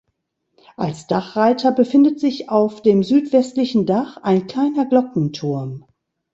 [0.77, 5.85] Als Dachreiter befindet sich auf dem südwestlichen Dach ein kleiner Glockenturm.